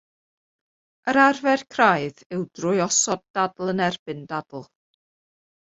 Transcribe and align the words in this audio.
Yr 1.13 1.19
arfer 1.23 1.65
craidd 1.75 2.25
yw 2.39 2.41
drwy 2.61 2.83
osod 2.89 3.25
dadl 3.39 3.73
yn 3.77 3.87
erbyn 3.91 4.29
dadl. 4.35 4.71